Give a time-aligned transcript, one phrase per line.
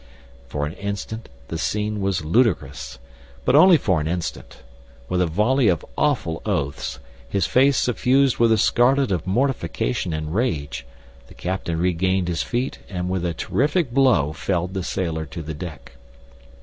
[0.47, 2.97] For an instant the scene was ludicrous;
[3.45, 4.63] but only for an instant.
[5.07, 6.97] With a volley of awful oaths,
[7.29, 10.87] his face suffused with the scarlet of mortification and rage,
[11.27, 15.53] the captain regained his feet, and with a terrific blow felled the sailor to the
[15.53, 15.91] deck.